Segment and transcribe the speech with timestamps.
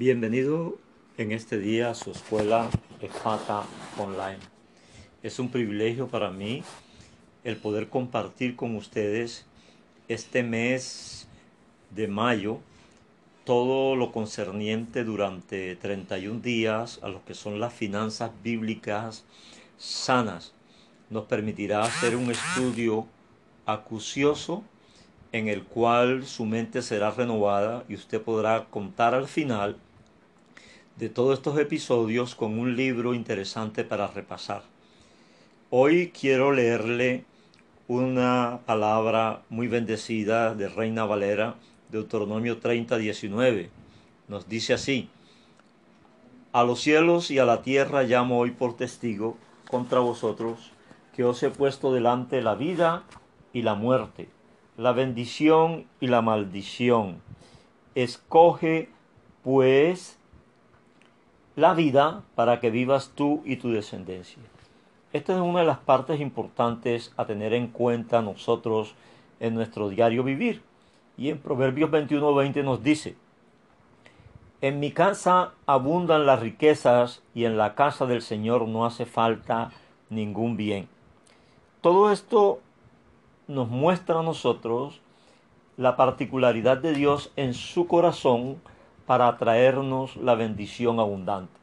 [0.00, 0.78] Bienvenido
[1.18, 2.70] en este día a su escuela
[3.02, 3.64] EFATA
[3.98, 4.38] Online.
[5.22, 6.62] Es un privilegio para mí
[7.44, 9.44] el poder compartir con ustedes
[10.08, 11.28] este mes
[11.90, 12.60] de mayo
[13.44, 19.26] todo lo concerniente durante 31 días a lo que son las finanzas bíblicas
[19.76, 20.54] sanas.
[21.10, 23.06] Nos permitirá hacer un estudio
[23.66, 24.64] acucioso
[25.32, 29.76] en el cual su mente será renovada y usted podrá contar al final
[31.00, 34.64] de todos estos episodios con un libro interesante para repasar.
[35.70, 37.24] Hoy quiero leerle
[37.88, 41.54] una palabra muy bendecida de Reina Valera,
[41.88, 43.70] Deuteronomio 30, 19.
[44.28, 45.08] Nos dice así,
[46.52, 49.38] a los cielos y a la tierra llamo hoy por testigo
[49.70, 50.70] contra vosotros,
[51.16, 53.04] que os he puesto delante la vida
[53.54, 54.28] y la muerte,
[54.76, 57.22] la bendición y la maldición.
[57.94, 58.90] Escoge,
[59.42, 60.19] pues,
[61.60, 64.42] la vida para que vivas tú y tu descendencia.
[65.12, 68.94] Esta es una de las partes importantes a tener en cuenta nosotros
[69.40, 70.62] en nuestro diario vivir.
[71.18, 73.16] Y en Proverbios 21:20 nos dice,
[74.62, 79.70] en mi casa abundan las riquezas y en la casa del Señor no hace falta
[80.08, 80.88] ningún bien.
[81.80, 82.60] Todo esto
[83.48, 85.00] nos muestra a nosotros
[85.76, 88.60] la particularidad de Dios en su corazón
[89.10, 91.58] para traernos la bendición abundante.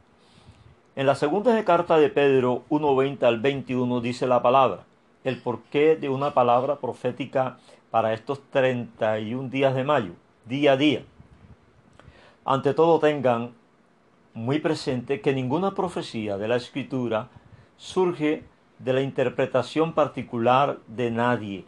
[0.96, 4.84] En la segunda carta de Pedro 1.20 al 21 dice la palabra,
[5.24, 7.56] el porqué de una palabra profética
[7.90, 10.12] para estos 31 días de mayo,
[10.44, 11.04] día a día.
[12.44, 13.54] Ante todo tengan
[14.34, 17.30] muy presente que ninguna profecía de la escritura
[17.78, 18.44] surge
[18.78, 21.64] de la interpretación particular de nadie,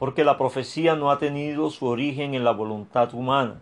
[0.00, 3.60] porque la profecía no ha tenido su origen en la voluntad humana,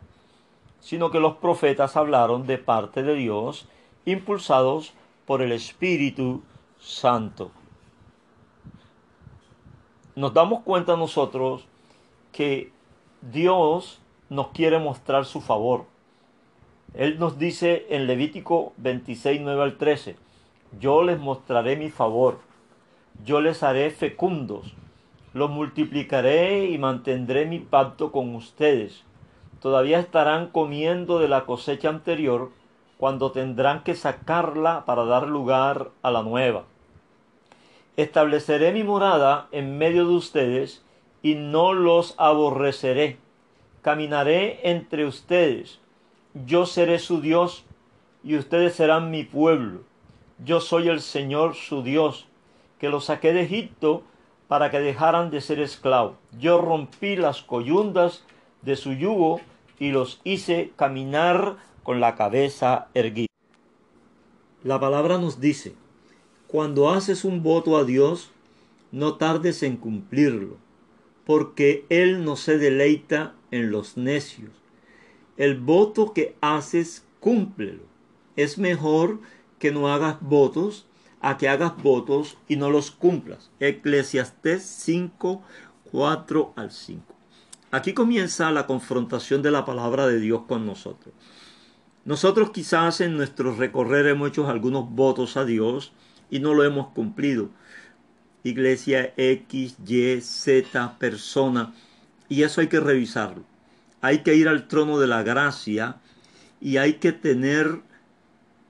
[0.80, 3.68] sino que los profetas hablaron de parte de Dios,
[4.04, 4.94] impulsados
[5.26, 6.42] por el Espíritu
[6.78, 7.50] Santo.
[10.14, 11.66] Nos damos cuenta nosotros
[12.32, 12.72] que
[13.20, 14.00] Dios
[14.30, 15.84] nos quiere mostrar su favor.
[16.94, 20.16] Él nos dice en Levítico 26, 9 al 13,
[20.80, 22.38] yo les mostraré mi favor,
[23.24, 24.74] yo les haré fecundos,
[25.34, 29.04] los multiplicaré y mantendré mi pacto con ustedes
[29.60, 32.50] todavía estarán comiendo de la cosecha anterior
[32.98, 36.64] cuando tendrán que sacarla para dar lugar a la nueva.
[37.96, 40.84] Estableceré mi morada en medio de ustedes
[41.22, 43.18] y no los aborreceré.
[43.82, 45.80] Caminaré entre ustedes.
[46.46, 47.64] Yo seré su Dios
[48.22, 49.80] y ustedes serán mi pueblo.
[50.44, 52.26] Yo soy el Señor su Dios,
[52.78, 54.02] que los saqué de Egipto
[54.46, 56.16] para que dejaran de ser esclavos.
[56.38, 58.24] Yo rompí las coyundas
[58.62, 59.40] de su yugo
[59.78, 63.28] y los hice caminar con la cabeza erguida.
[64.64, 65.74] La palabra nos dice,
[66.46, 68.30] cuando haces un voto a Dios,
[68.90, 70.56] no tardes en cumplirlo,
[71.24, 74.50] porque Él no se deleita en los necios.
[75.36, 77.84] El voto que haces, cúmplelo.
[78.36, 79.20] Es mejor
[79.58, 80.86] que no hagas votos
[81.20, 83.50] a que hagas votos y no los cumplas.
[83.60, 85.42] Eclesiastés 5,
[85.90, 87.17] 4 al 5.
[87.70, 91.14] Aquí comienza la confrontación de la palabra de Dios con nosotros.
[92.06, 95.92] Nosotros quizás en nuestro recorrer hemos hecho algunos votos a Dios
[96.30, 97.50] y no lo hemos cumplido.
[98.42, 101.74] Iglesia X, Y, Z, persona.
[102.30, 103.44] Y eso hay que revisarlo.
[104.00, 105.96] Hay que ir al trono de la gracia
[106.62, 107.82] y hay que tener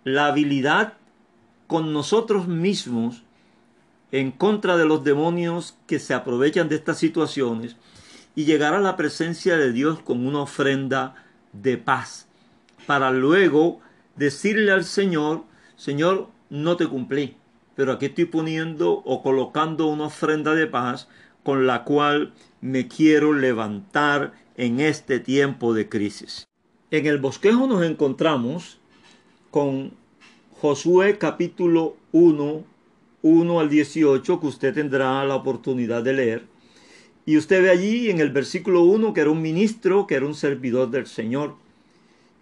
[0.02, 0.94] la habilidad
[1.68, 3.22] con nosotros mismos
[4.10, 7.76] en contra de los demonios que se aprovechan de estas situaciones
[8.38, 11.16] y llegar a la presencia de Dios con una ofrenda
[11.52, 12.28] de paz,
[12.86, 13.80] para luego
[14.14, 15.42] decirle al Señor,
[15.74, 17.34] Señor, no te cumplí,
[17.74, 21.08] pero aquí estoy poniendo o colocando una ofrenda de paz
[21.42, 26.46] con la cual me quiero levantar en este tiempo de crisis.
[26.92, 28.78] En el bosquejo nos encontramos
[29.50, 29.94] con
[30.60, 32.62] Josué capítulo 1,
[33.22, 36.47] 1 al 18, que usted tendrá la oportunidad de leer
[37.28, 40.34] y usted ve allí en el versículo 1 que era un ministro, que era un
[40.34, 41.56] servidor del Señor,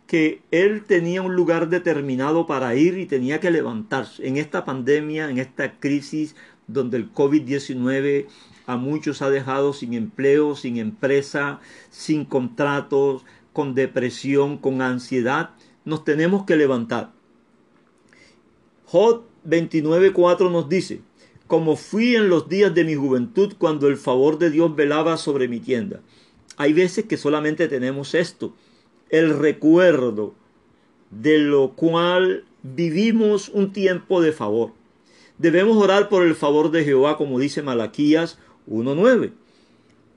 [0.07, 4.29] que él tenía un lugar determinado para ir y tenía que levantarse.
[4.29, 6.37] En esta pandemia, en esta crisis
[6.69, 8.27] donde el COVID-19
[8.67, 11.59] a muchos ha dejado sin empleo, sin empresa,
[11.91, 15.51] sin contratos, con depresión, con ansiedad,
[15.85, 17.11] nos tenemos que levantar.
[18.85, 21.01] Jod 29.4 nos dice,
[21.47, 25.49] como fui en los días de mi juventud cuando el favor de Dios velaba sobre
[25.49, 26.01] mi tienda.
[26.57, 28.55] Hay veces que solamente tenemos esto,
[29.11, 30.35] el recuerdo
[31.11, 34.73] de lo cual vivimos un tiempo de favor.
[35.39, 38.39] Debemos orar por el favor de Jehová, como dice Malaquías
[38.69, 39.33] 1.9.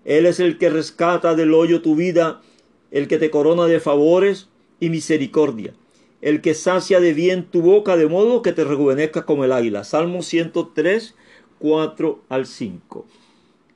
[0.06, 2.42] Él es el que rescata del hoyo tu vida,
[2.90, 4.48] el que te corona de favores
[4.80, 5.74] y misericordia,
[6.21, 9.83] el que sacia de bien tu boca de modo que te rejuvenezca como el águila.
[9.83, 11.16] Salmo 103,
[11.60, 13.06] 4 al 5.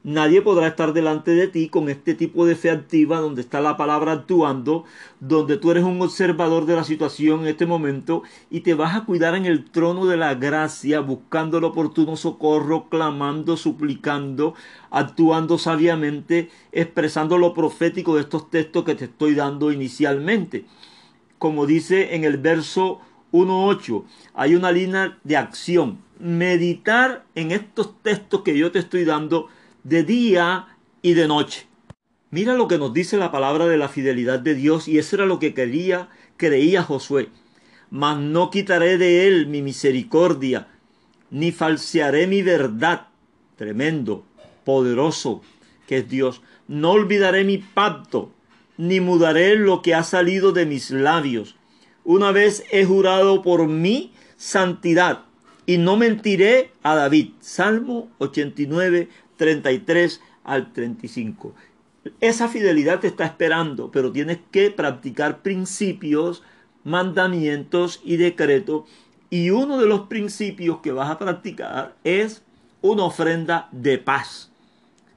[0.06, 3.78] Nadie podrá estar delante de ti con este tipo de fe activa donde está la
[3.78, 4.84] palabra actuando,
[5.22, 9.06] donde tú eres un observador de la situación en este momento y te vas a
[9.06, 14.56] cuidar en el trono de la gracia, buscando el oportuno socorro, clamando, suplicando,
[14.92, 20.66] actuando sabiamente, expresando lo profético de estos textos que te estoy dando inicialmente.
[21.44, 23.01] Como dice en el verso
[23.34, 26.00] 1.8, hay una línea de acción.
[26.18, 29.50] Meditar en estos textos que yo te estoy dando
[29.84, 31.68] de día y de noche.
[32.30, 35.25] Mira lo que nos dice la palabra de la fidelidad de Dios y eso era
[35.25, 36.07] lo que quería,
[36.38, 37.28] creía Josué.
[37.89, 40.69] Mas no quitaré de él mi misericordia,
[41.30, 43.07] ni falsearé mi verdad.
[43.57, 44.24] Tremendo,
[44.63, 45.42] poderoso
[45.88, 46.42] que es Dios.
[46.69, 48.31] No olvidaré mi pacto,
[48.78, 51.56] ni mudaré lo que ha salido de mis labios.
[52.04, 55.25] Una vez he jurado por mi santidad,
[55.66, 57.31] y no mentiré a David.
[57.40, 61.54] Salmo 89, 33 al 35.
[62.20, 66.44] Esa fidelidad te está esperando, pero tienes que practicar principios,
[66.84, 68.84] mandamientos y decretos.
[69.30, 72.44] Y uno de los principios que vas a practicar es
[72.81, 74.52] una ofrenda de paz,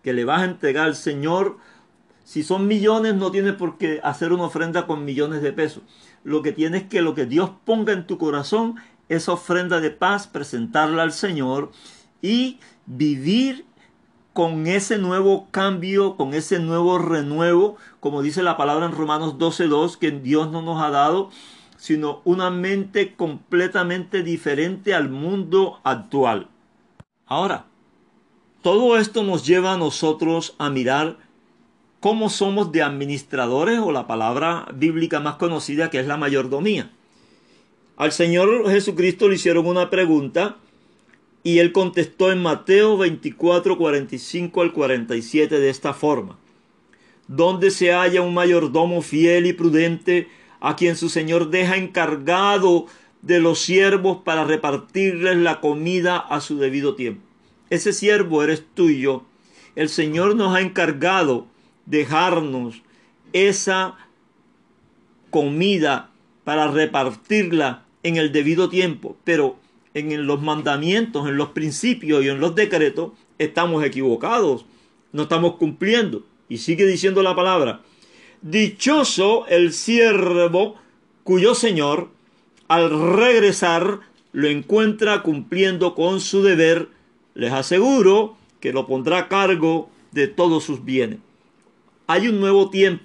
[0.03, 1.58] que le vas a entregar al Señor.
[2.26, 5.84] Si son millones, no tienes por qué hacer una ofrenda con millones de pesos.
[6.25, 8.75] Lo que tienes que lo que Dios ponga en tu corazón,
[9.08, 11.70] esa ofrenda de paz, presentarla al Señor
[12.20, 13.64] y vivir
[14.32, 19.96] con ese nuevo cambio, con ese nuevo renuevo, como dice la palabra en Romanos 12.2,
[19.96, 21.31] que Dios no nos ha dado,
[21.76, 26.49] sino una mente completamente diferente al mundo actual.
[27.26, 27.67] Ahora,
[28.62, 31.25] todo esto nos lleva a nosotros a mirar
[32.06, 36.93] cómo somos de administradores o la palabra bíblica más conocida que es la mayordomía.
[37.97, 40.55] Al Señor Jesucristo le hicieron una pregunta
[41.43, 46.38] y él contestó en Mateo 24, 45 al 47 de esta forma.
[47.26, 50.29] Donde se halla un mayordomo fiel y prudente,
[50.61, 52.87] a quien su señor deja encargado
[53.23, 57.23] de los siervos para repartirles la comida a su debido tiempo.
[57.69, 59.25] Ese siervo eres tú y yo.
[59.75, 61.49] El Señor nos ha encargado
[61.87, 62.83] dejarnos
[63.33, 63.97] esa
[65.31, 66.11] comida
[66.44, 69.17] para repartirla en el debido tiempo.
[69.25, 69.56] Pero
[69.94, 74.67] en los mandamientos, en los principios y en los decretos, estamos equivocados,
[75.12, 76.25] no estamos cumpliendo.
[76.49, 77.81] Y sigue diciendo la palabra,
[78.43, 80.77] dichoso el siervo
[81.25, 82.11] cuyo Señor
[82.69, 84.00] al regresar
[84.32, 86.89] lo encuentra cumpliendo con su deber,
[87.35, 91.19] les aseguro que lo pondrá a cargo de todos sus bienes.
[92.06, 93.05] Hay un nuevo tiempo.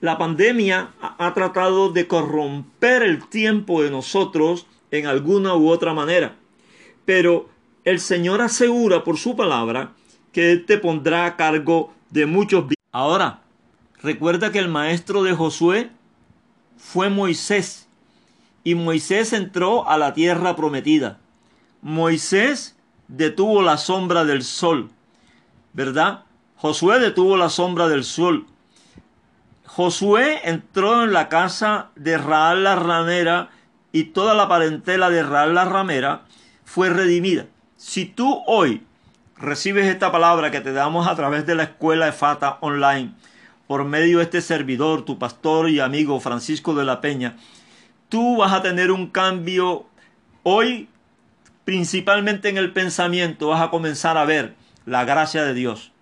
[0.00, 6.36] La pandemia ha tratado de corromper el tiempo de nosotros en alguna u otra manera.
[7.04, 7.48] Pero
[7.84, 9.92] el Señor asegura por su palabra
[10.32, 12.64] que Él te pondrá a cargo de muchos.
[12.92, 13.40] Ahora,
[14.02, 15.90] recuerda que el maestro de Josué
[16.76, 17.88] fue Moisés.
[18.64, 21.18] Y Moisés entró a la tierra prometida.
[21.82, 22.76] Moisés
[23.08, 24.90] detuvo la sombra del sol.
[25.72, 26.24] ¿Verdad?
[26.58, 28.46] Josué detuvo la sombra del sol.
[29.64, 33.50] Josué entró en la casa de Raal la ramera
[33.92, 36.22] y toda la parentela de Raal la ramera
[36.64, 37.46] fue redimida.
[37.76, 38.82] Si tú hoy
[39.36, 43.14] recibes esta palabra que te damos a través de la escuela de Fata online,
[43.68, 47.36] por medio de este servidor, tu pastor y amigo Francisco de la Peña,
[48.08, 49.86] tú vas a tener un cambio
[50.42, 50.88] hoy,
[51.64, 55.92] principalmente en el pensamiento, vas a comenzar a ver la gracia de Dios.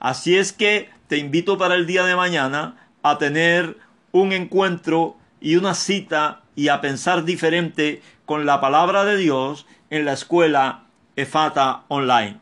[0.00, 3.76] Así es que te invito para el día de mañana a tener
[4.12, 10.04] un encuentro y una cita y a pensar diferente con la palabra de Dios en
[10.04, 10.86] la escuela
[11.16, 12.38] EFATA Online.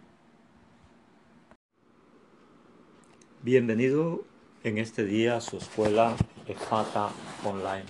[3.42, 4.24] Bienvenido
[4.62, 6.14] en este día a su escuela
[6.46, 7.08] EFATA
[7.42, 7.86] Online.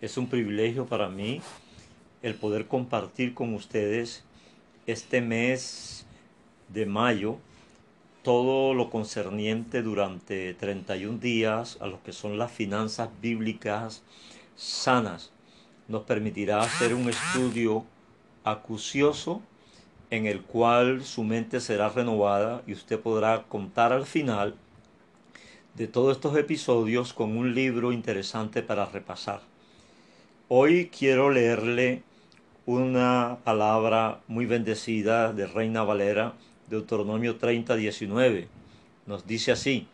[0.00, 1.42] Es un privilegio para mí
[2.22, 4.24] el poder compartir con ustedes
[4.86, 6.06] este mes
[6.68, 7.38] de mayo
[8.28, 14.02] todo lo concerniente durante 31 días a lo que son las finanzas bíblicas
[14.54, 15.32] sanas
[15.88, 17.86] nos permitirá hacer un estudio
[18.44, 19.40] acucioso
[20.10, 24.56] en el cual su mente será renovada y usted podrá contar al final
[25.74, 29.40] de todos estos episodios con un libro interesante para repasar.
[30.48, 32.02] Hoy quiero leerle
[32.66, 36.34] una palabra muy bendecida de Reina Valera,
[36.70, 38.48] Deuteronomio 30, 19.
[39.06, 39.88] Nos dice así,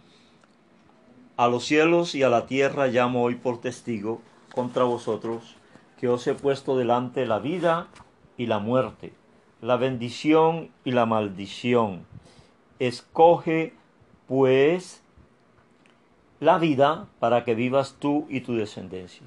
[1.36, 4.20] a los cielos y a la tierra llamo hoy por testigo
[4.54, 5.56] contra vosotros,
[5.98, 7.88] que os he puesto delante la vida
[8.36, 9.12] y la muerte,
[9.60, 12.06] la bendición y la maldición.
[12.78, 13.72] Escoge,
[14.26, 15.02] pues,
[16.40, 19.26] la vida para que vivas tú y tu descendencia.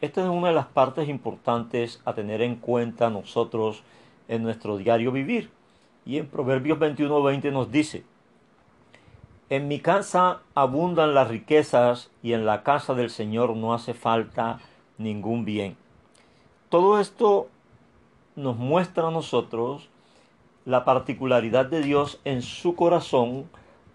[0.00, 3.82] Esta es una de las partes importantes a tener en cuenta nosotros
[4.28, 5.50] en nuestro diario vivir.
[6.08, 8.02] Y en Proverbios 21:20 nos dice,
[9.50, 14.58] en mi casa abundan las riquezas y en la casa del Señor no hace falta
[14.96, 15.76] ningún bien.
[16.70, 17.48] Todo esto
[18.36, 19.90] nos muestra a nosotros
[20.64, 23.44] la particularidad de Dios en su corazón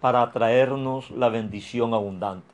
[0.00, 2.46] para traernos la bendición abundante.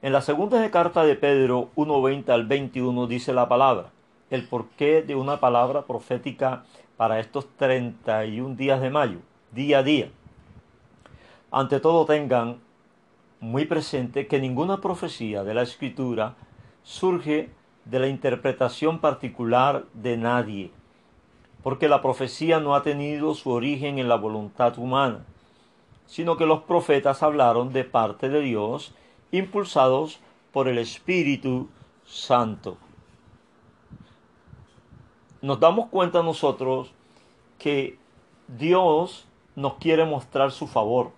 [0.00, 3.93] En la segunda carta de Pedro 1.20 al 21 dice la palabra,
[4.30, 6.64] el porqué de una palabra profética
[6.96, 9.18] para estos 31 días de mayo,
[9.52, 10.10] día a día.
[11.50, 12.60] Ante todo tengan
[13.40, 16.34] muy presente que ninguna profecía de la escritura
[16.82, 17.50] surge
[17.84, 20.70] de la interpretación particular de nadie,
[21.62, 25.24] porque la profecía no ha tenido su origen en la voluntad humana,
[26.06, 28.94] sino que los profetas hablaron de parte de Dios,
[29.30, 30.20] impulsados
[30.52, 31.68] por el Espíritu
[32.04, 32.78] Santo.
[35.44, 36.90] Nos damos cuenta nosotros
[37.58, 37.98] que
[38.48, 41.12] Dios nos quiere mostrar su favor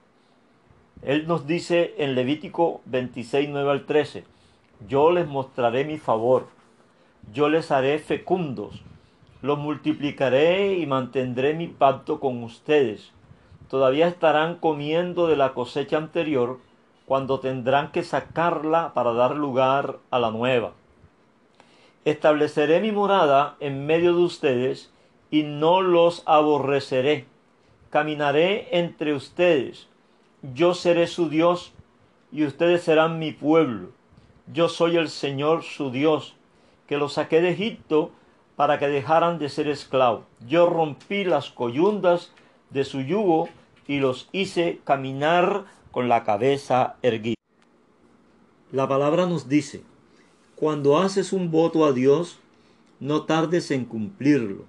[1.03, 4.25] él nos dice en Levítico 26, 9 al 13,
[4.89, 6.47] yo les mostraré mi favor,
[7.33, 8.83] yo les haré fecundos,
[9.43, 13.13] los multiplicaré y mantendré mi pacto con ustedes.
[13.69, 16.61] Todavía estarán comiendo de la cosecha anterior
[17.05, 20.73] cuando tendrán que sacarla para dar lugar a la nueva.
[22.07, 24.91] Estableceré mi morada en medio de ustedes
[25.31, 27.27] y no los aborreceré.
[27.91, 29.89] Caminaré entre ustedes
[30.55, 31.73] yo seré su Dios
[32.31, 33.91] y ustedes serán mi pueblo.
[34.53, 36.37] Yo soy el Señor su Dios,
[36.87, 38.11] que los saqué de Egipto
[38.55, 40.25] para que dejaran de ser esclavos.
[40.47, 42.33] Yo rompí las coyundas
[42.71, 43.49] de su yugo
[43.89, 47.37] y los hice caminar con la cabeza erguida.
[48.73, 49.83] La palabra nos dice,
[50.57, 52.39] cuando haces un voto a Dios,
[52.99, 54.65] no tardes en cumplirlo,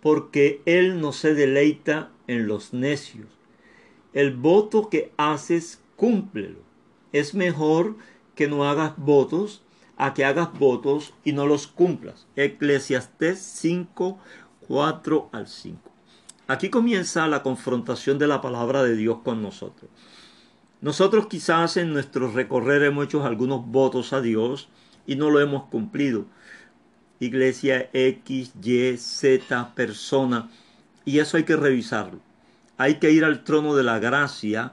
[0.00, 3.26] porque Él no se deleita en los necios
[4.14, 6.60] el voto que haces, cúmplelo.
[7.12, 7.96] Es mejor
[8.34, 9.62] que no hagas votos
[9.96, 12.26] a que hagas votos y no los cumplas.
[12.36, 14.18] Eclesiastés 5,
[14.66, 15.78] 4 al 5.
[16.46, 19.90] Aquí comienza la confrontación de la palabra de Dios con nosotros.
[20.80, 24.68] Nosotros quizás en nuestro recorrer hemos hecho algunos votos a Dios
[25.06, 26.26] y no lo hemos cumplido.
[27.20, 30.50] Iglesia X, Y, Z, persona.
[31.04, 32.20] Y eso hay que revisarlo
[32.76, 34.72] hay que ir al trono de la gracia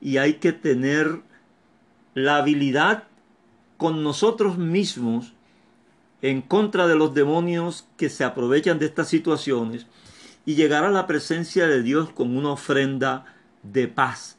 [0.00, 1.20] y hay que tener
[2.14, 3.04] la habilidad
[3.76, 5.34] con nosotros mismos
[6.20, 9.86] en contra de los demonios que se aprovechan de estas situaciones
[10.44, 13.24] y llegar a la presencia de Dios con una ofrenda
[13.62, 14.36] de paz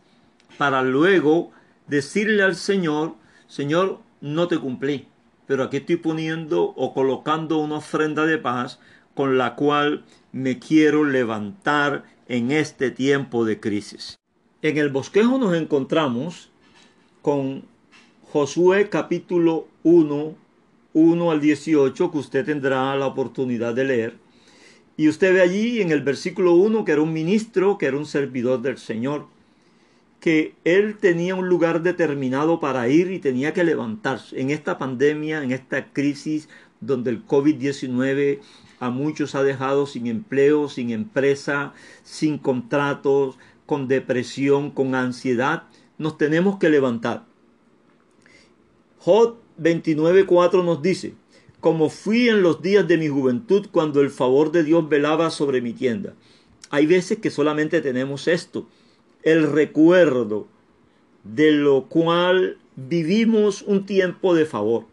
[0.58, 1.52] para luego
[1.88, 3.16] decirle al Señor,
[3.48, 5.08] Señor, no te cumplí,
[5.50, 8.80] pero aquí estoy poniendo o colocando una ofrenda de paz
[9.16, 14.20] con la cual me quiero levantar en este tiempo de crisis.
[14.62, 16.52] En el bosquejo nos encontramos
[17.24, 17.64] con
[18.32, 20.36] Josué capítulo 1,
[20.94, 24.18] 1 al 18, que usted tendrá la oportunidad de leer.
[24.98, 28.06] Y usted ve allí en el versículo 1 que era un ministro, que era un
[28.06, 29.26] servidor del Señor,
[30.20, 34.40] que él tenía un lugar determinado para ir y tenía que levantarse.
[34.40, 36.50] En esta pandemia, en esta crisis
[36.82, 38.40] donde el COVID-19
[38.80, 41.74] a muchos ha dejado sin empleo, sin empresa,
[42.04, 45.64] sin contratos, con depresión, con ansiedad.
[45.98, 47.26] Nos tenemos que levantar.
[49.00, 51.14] Jod 29.4 nos dice,
[51.60, 55.62] como fui en los días de mi juventud cuando el favor de Dios velaba sobre
[55.62, 56.14] mi tienda.
[56.70, 58.68] Hay veces que solamente tenemos esto,
[59.24, 60.48] el recuerdo
[61.24, 64.86] de lo cual vivimos un tiempo de favor.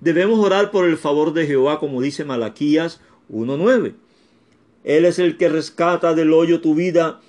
[0.00, 3.94] Debemos orar por el favor de Jehová, como dice Malaquías 1.9.
[4.84, 7.20] Él es el que rescata del hoyo tu vida,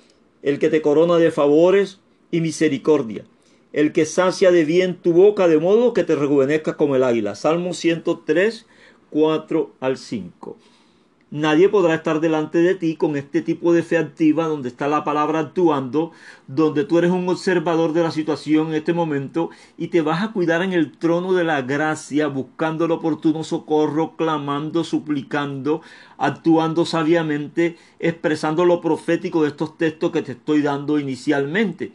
[0.42, 1.98] el que te corona de favores
[2.30, 3.24] y misericordia,
[3.72, 7.34] el que sacia de bien tu boca de modo que te rejuvenezca como el águila.
[7.34, 8.66] Salmo 103,
[9.10, 10.56] 4 al 5.
[11.32, 15.04] Nadie podrá estar delante de ti con este tipo de fe activa donde está la
[15.04, 16.10] palabra actuando,
[16.48, 20.32] donde tú eres un observador de la situación en este momento y te vas a
[20.32, 25.82] cuidar en el trono de la gracia, buscando el oportuno socorro, clamando, suplicando,
[26.18, 31.92] actuando sabiamente, expresando lo profético de estos textos que te estoy dando inicialmente.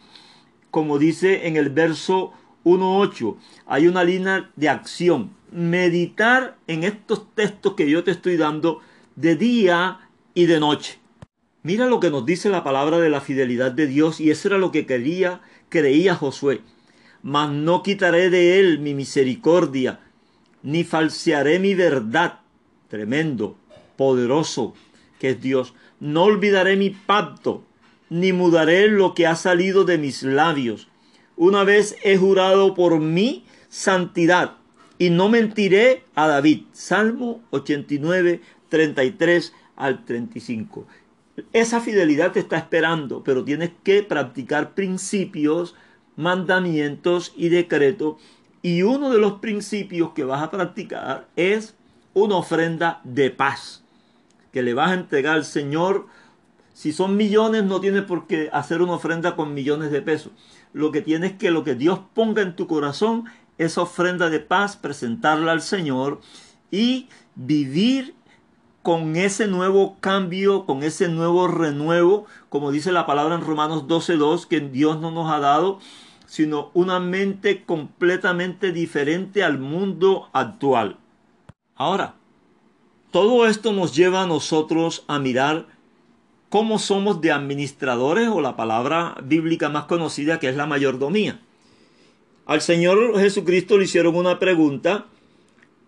[0.71, 2.31] Como dice en el verso
[2.63, 5.31] 1.8, hay una línea de acción.
[5.51, 8.79] Meditar en estos textos que yo te estoy dando
[9.15, 9.99] de día
[10.33, 10.99] y de noche.
[11.63, 14.57] Mira lo que nos dice la palabra de la fidelidad de Dios y eso era
[14.57, 16.61] lo que quería, creía Josué.
[17.23, 19.99] Mas no quitaré de él mi misericordia,
[20.61, 22.41] ni falsearé mi verdad.
[22.87, 23.57] Tremendo,
[23.97, 24.75] poderoso
[25.19, 25.73] que es Dios.
[25.99, 27.63] No olvidaré mi pacto,
[28.09, 30.87] ni mudaré lo que ha salido de mis labios.
[31.35, 34.57] Una vez he jurado por mi santidad,
[34.97, 36.63] y no mentiré a David.
[36.71, 38.41] Salmo 89,
[38.75, 40.85] 33 al 35.
[41.53, 45.75] Esa fidelidad te está esperando, pero tienes que practicar principios,
[46.17, 48.17] mandamientos y decretos.
[48.61, 51.75] Y uno de los principios que vas a practicar es
[52.13, 53.81] una ofrenda de paz,
[54.51, 56.07] que le vas a entregar al Señor.
[56.73, 60.33] Si son millones, no tienes por qué hacer una ofrenda con millones de pesos.
[60.73, 63.23] Lo que tienes que, lo que Dios ponga en tu corazón,
[63.57, 66.19] esa ofrenda de paz, presentarla al Señor
[66.71, 68.15] y vivir
[68.85, 74.45] con ese nuevo cambio, con ese nuevo renuevo, como dice la palabra en Romanos 12.2,
[74.45, 75.79] que Dios no nos ha dado,
[76.27, 80.97] sino una mente completamente diferente al mundo actual.
[81.75, 82.13] Ahora,
[83.09, 85.65] todo esto nos lleva a nosotros a mirar
[86.49, 91.41] cómo somos de administradores o la palabra bíblica más conocida que es la mayordomía.
[92.45, 95.07] Al Señor Jesucristo le hicieron una pregunta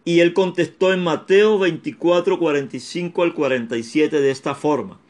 [0.08, 5.02] y él contestó en Mateo 24, 45 al 47 de esta forma.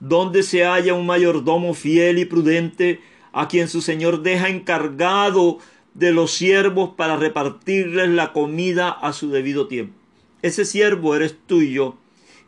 [0.00, 3.00] Donde se halla un mayordomo fiel y prudente,
[3.30, 5.58] a quien su señor deja encargado
[5.94, 9.94] de los siervos para repartirles la comida a su debido tiempo.
[10.42, 11.96] Ese siervo eres tú y yo.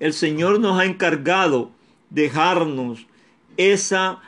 [0.00, 1.70] El Señor nos ha encargado
[2.08, 3.06] dejarnos
[3.58, 4.18] esa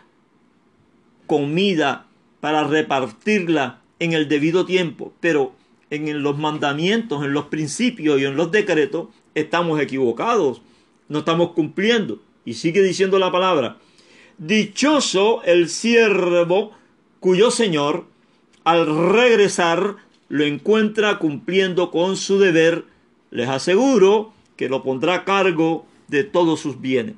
[1.26, 2.06] comida
[2.38, 5.12] para repartirla en el debido tiempo.
[5.18, 5.56] Pero
[5.92, 10.62] en los mandamientos, en los principios y en los decretos, estamos equivocados,
[11.08, 12.18] no estamos cumpliendo.
[12.46, 13.76] Y sigue diciendo la palabra,
[14.38, 16.72] dichoso el siervo
[17.20, 18.06] cuyo Señor
[18.64, 19.96] al regresar
[20.30, 22.86] lo encuentra cumpliendo con su deber,
[23.30, 27.16] les aseguro que lo pondrá a cargo de todos sus bienes.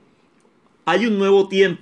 [0.84, 1.80] Hay un nuevo tiempo.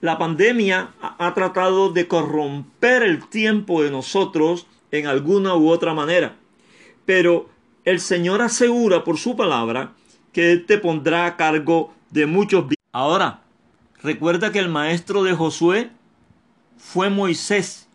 [0.00, 6.36] La pandemia ha tratado de corromper el tiempo de nosotros en alguna u otra manera.
[7.04, 7.48] Pero
[7.84, 9.92] el Señor asegura por su palabra
[10.32, 12.76] que Él te pondrá a cargo de muchos bienes.
[12.92, 13.40] Ahora,
[14.02, 15.90] recuerda que el maestro de Josué
[16.76, 17.88] fue Moisés.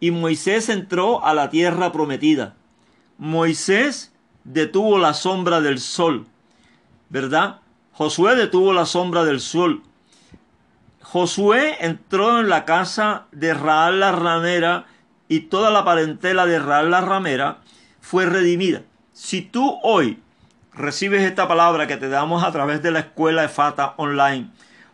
[0.00, 2.54] Y Moisés entró a la tierra prometida.
[3.18, 4.12] Moisés
[4.44, 6.26] detuvo la sombra del sol.
[7.08, 7.60] ¿Verdad?
[7.92, 9.82] Josué detuvo la sombra del sol.
[11.00, 14.86] Josué entró en la casa de Raal la ramera
[15.28, 17.58] y toda la parentela de Raal la ramera
[18.00, 18.82] fue redimida.
[19.12, 20.18] Si tú hoy
[20.72, 24.50] recibes esta palabra que te damos a través de la escuela de Fata online,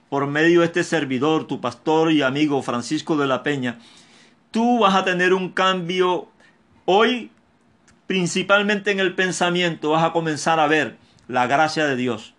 [0.09, 3.79] por medio de este servidor, tu pastor y amigo Francisco de la Peña,
[4.51, 6.29] tú vas a tener un cambio
[6.85, 7.31] hoy,
[8.07, 10.97] principalmente en el pensamiento, vas a comenzar a ver
[11.29, 12.35] la gracia de Dios.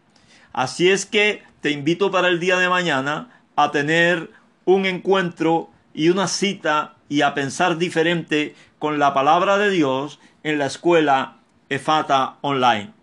[0.54, 4.30] Así es que te invito para el día de mañana a tener
[4.66, 10.58] un encuentro y una cita y a pensar diferente con la palabra de Dios en
[10.58, 12.94] la escuela EFATA Online.